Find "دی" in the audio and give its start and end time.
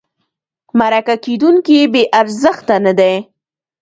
2.99-3.15